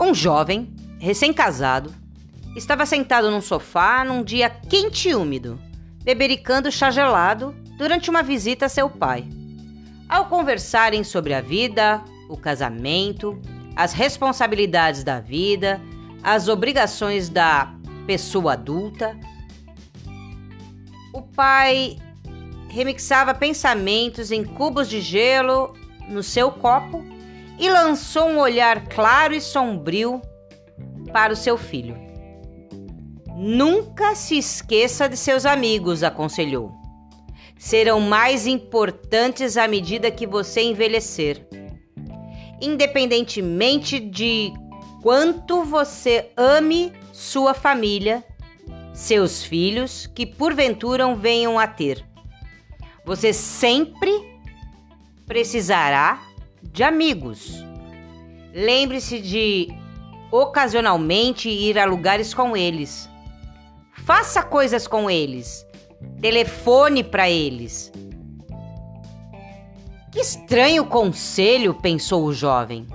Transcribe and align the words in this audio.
Um 0.00 0.14
jovem, 0.14 0.72
recém-casado, 1.00 1.92
estava 2.54 2.86
sentado 2.86 3.32
num 3.32 3.40
sofá 3.40 4.04
num 4.04 4.22
dia 4.22 4.48
quente 4.48 5.08
e 5.08 5.14
úmido, 5.14 5.58
bebericando 6.04 6.70
chá 6.70 6.88
gelado 6.88 7.52
durante 7.76 8.08
uma 8.08 8.22
visita 8.22 8.66
a 8.66 8.68
seu 8.68 8.88
pai. 8.88 9.28
Ao 10.08 10.26
conversarem 10.26 11.02
sobre 11.02 11.34
a 11.34 11.40
vida, 11.40 12.00
o 12.28 12.36
casamento, 12.36 13.42
as 13.74 13.92
responsabilidades 13.92 15.02
da 15.02 15.18
vida, 15.18 15.80
as 16.22 16.46
obrigações 16.46 17.28
da 17.28 17.74
pessoa 18.06 18.52
adulta, 18.52 19.18
o 21.12 21.22
pai 21.22 21.98
remixava 22.68 23.34
pensamentos 23.34 24.30
em 24.30 24.44
cubos 24.44 24.88
de 24.88 25.00
gelo 25.00 25.74
no 26.08 26.22
seu 26.22 26.52
copo 26.52 27.17
e 27.58 27.68
lançou 27.68 28.28
um 28.28 28.38
olhar 28.38 28.86
claro 28.88 29.34
e 29.34 29.40
sombrio 29.40 30.22
para 31.12 31.32
o 31.32 31.36
seu 31.36 31.56
filho. 31.56 31.96
Nunca 33.36 34.14
se 34.14 34.38
esqueça 34.38 35.08
de 35.08 35.16
seus 35.16 35.46
amigos, 35.46 36.02
aconselhou. 36.02 36.72
Serão 37.58 38.00
mais 38.00 38.46
importantes 38.46 39.56
à 39.56 39.66
medida 39.66 40.10
que 40.10 40.26
você 40.26 40.62
envelhecer. 40.62 41.46
Independentemente 42.60 43.98
de 43.98 44.52
quanto 45.02 45.64
você 45.64 46.30
ame 46.36 46.92
sua 47.12 47.54
família, 47.54 48.24
seus 48.92 49.44
filhos, 49.44 50.06
que 50.06 50.26
porventura 50.26 51.14
venham 51.14 51.58
a 51.58 51.66
ter. 51.66 52.04
Você 53.04 53.32
sempre 53.32 54.10
precisará 55.26 56.20
de 56.78 56.84
amigos. 56.84 57.66
Lembre-se 58.54 59.20
de 59.20 59.66
ocasionalmente 60.30 61.48
ir 61.48 61.76
a 61.76 61.84
lugares 61.84 62.32
com 62.32 62.56
eles. 62.56 63.10
Faça 64.04 64.44
coisas 64.44 64.86
com 64.86 65.10
eles. 65.10 65.66
Telefone 66.20 67.02
para 67.02 67.28
eles. 67.28 67.90
Que 70.12 70.20
estranho 70.20 70.86
conselho, 70.86 71.74
pensou 71.74 72.24
o 72.24 72.32
jovem. 72.32 72.86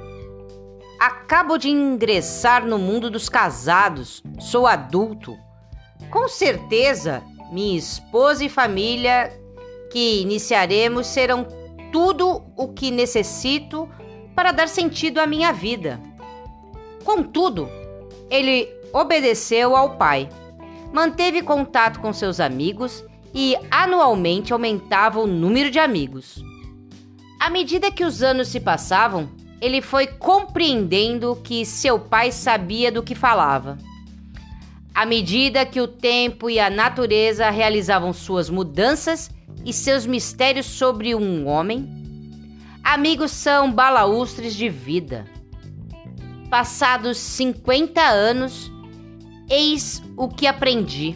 Acabo 0.98 1.58
de 1.58 1.68
ingressar 1.68 2.66
no 2.66 2.80
mundo 2.80 3.12
dos 3.12 3.28
casados, 3.28 4.24
sou 4.40 4.66
adulto. 4.66 5.38
Com 6.10 6.30
certeza, 6.30 7.22
minha 7.52 7.78
esposa 7.78 8.46
e 8.46 8.50
família 8.50 9.30
que 9.92 10.22
iniciaremos 10.22 11.06
serão 11.08 11.46
tudo 11.94 12.42
o 12.58 12.68
que 12.70 12.90
necessito 12.90 13.88
para 14.36 14.52
dar 14.52 14.68
sentido 14.68 15.20
à 15.20 15.28
minha 15.28 15.54
vida. 15.54 16.02
Contudo, 17.06 17.70
ele 18.32 18.68
obedeceu 18.92 19.76
ao 19.76 19.96
pai, 19.96 20.28
manteve 20.92 21.44
contato 21.44 22.00
com 22.00 22.12
seus 22.12 22.40
amigos 22.40 23.06
e 23.32 23.56
anualmente 23.70 24.52
aumentava 24.52 25.20
o 25.20 25.28
número 25.28 25.70
de 25.70 25.78
amigos. 25.78 26.44
À 27.40 27.50
medida 27.52 27.92
que 27.92 28.04
os 28.04 28.24
anos 28.24 28.48
se 28.48 28.60
passavam, 28.60 29.30
ele 29.62 29.80
foi 29.80 30.08
compreendendo 30.08 31.40
que 31.44 31.64
seu 31.64 32.00
pai 32.00 32.32
sabia 32.32 32.92
do 32.92 33.04
que 33.04 33.14
falava. 33.14 33.78
À 34.96 35.06
medida 35.06 35.66
que 35.66 35.80
o 35.80 35.88
tempo 35.88 36.50
e 36.50 36.60
a 36.60 36.72
natureza 36.72 37.52
realizavam 37.52 38.12
suas 38.14 38.50
mudanças 38.50 39.30
e 39.66 39.72
seus 39.72 40.06
mistérios 40.06 40.66
sobre 40.66 41.16
um 41.16 41.48
homem? 41.48 41.90
Amigos 42.84 43.32
são 43.32 43.72
balaustres 43.72 44.56
de 44.56 44.70
vida. 44.70 45.26
Passados 46.50 47.18
50 47.18 48.02
anos, 48.02 48.72
eis 49.50 50.02
o 50.18 50.28
que 50.28 50.48
aprendi. 50.48 51.16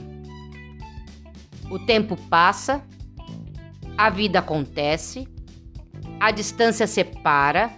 O 1.69 1.79
tempo 1.79 2.15
passa, 2.29 2.81
a 3.97 4.09
vida 4.09 4.39
acontece, 4.39 5.27
a 6.19 6.31
distância 6.31 6.87
separa, 6.87 7.71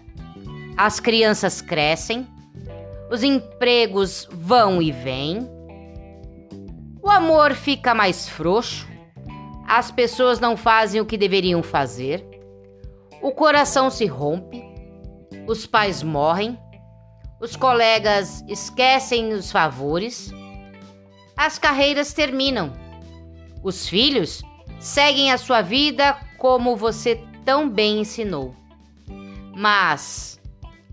as 0.78 1.00
crianças 1.00 1.62
crescem, 1.62 2.28
os 3.10 3.24
empregos 3.24 4.28
vão 4.32 4.82
e 4.82 4.92
vêm, 4.92 5.50
o 7.02 7.10
amor 7.10 7.56
fica 7.56 7.96
mais 7.96 8.30
frouxo, 8.30 8.89
as 9.70 9.92
pessoas 9.92 10.40
não 10.40 10.58
fazem 10.58 11.00
o 11.00 11.06
que 11.06 11.16
deveriam 11.16 11.62
fazer, 11.62 12.26
o 13.22 13.32
coração 13.32 13.92
se 13.92 14.08
rompe, 14.08 14.64
os 15.48 15.68
pais 15.68 16.02
morrem, 16.02 16.58
os 17.40 17.56
colegas 17.56 18.44
esquecem 18.48 19.32
os 19.32 19.52
favores, 19.52 20.34
as 21.38 21.60
carreiras 21.60 22.14
terminam, 22.14 22.74
os 23.64 23.88
filhos 23.88 24.42
seguem 24.80 25.32
a 25.32 25.38
sua 25.38 25.62
vida 25.62 26.18
como 26.40 26.76
você 26.76 27.24
tão 27.46 27.70
bem 27.70 28.00
ensinou. 28.00 28.56
Mas 29.56 30.42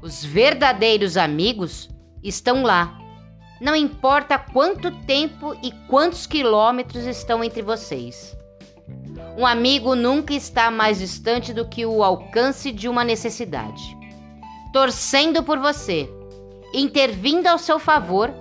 os 0.03 0.23
verdadeiros 0.23 1.17
amigos 1.17 1.89
estão 2.23 2.63
lá. 2.63 2.99
Não 3.59 3.75
importa 3.75 4.39
quanto 4.39 4.91
tempo 5.07 5.59
e 5.63 5.73
quantos 5.89 6.27
quilômetros 6.27 7.07
estão 7.07 7.43
entre 7.43 7.63
vocês. 7.63 8.37
Um 9.37 9.45
amigo 9.45 9.95
nunca 9.95 10.33
está 10.33 10.71
mais 10.71 10.99
distante 10.99 11.53
do 11.53 11.69
que 11.69 11.85
o 11.85 12.03
alcance 12.03 12.73
de 12.73 12.89
uma 12.89 13.05
necessidade. 13.05 13.95
Torcendo 14.73 15.43
por 15.43 15.59
você, 15.59 16.09
intervindo 16.73 17.47
ao 17.47 17.59
seu 17.59 17.79
favor 17.79 18.33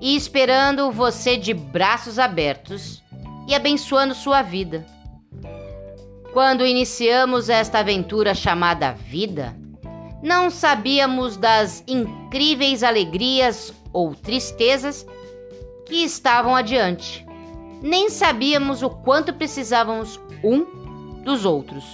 e 0.00 0.14
esperando 0.14 0.92
você 0.92 1.36
de 1.36 1.52
braços 1.52 2.20
abertos 2.20 3.02
e 3.48 3.54
abençoando 3.54 4.14
sua 4.14 4.42
vida. 4.42 4.86
Quando 6.32 6.64
iniciamos 6.64 7.48
esta 7.48 7.80
aventura 7.80 8.32
chamada 8.32 8.92
vida, 8.92 9.56
não 10.22 10.50
sabíamos 10.50 11.36
das 11.36 11.82
incríveis 11.88 12.84
alegrias 12.84 13.74
ou 13.92 14.14
tristezas 14.14 15.04
que 15.84 15.96
estavam 16.04 16.54
adiante 16.54 17.26
nem 17.82 18.08
sabíamos 18.08 18.82
o 18.82 18.90
quanto 18.90 19.32
precisávamos 19.34 20.20
um 20.42 21.22
dos 21.22 21.44
outros. 21.44 21.84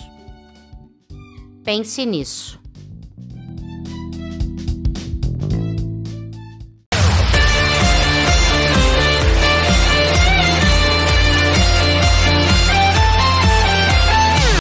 Pense 1.64 2.04
nisso. 2.04 2.60